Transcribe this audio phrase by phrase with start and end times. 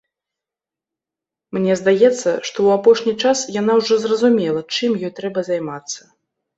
[1.57, 2.15] Мне здаецца,
[2.47, 6.01] што ў апошні час яна ўжо зразумела, чым ёй трэба займацца.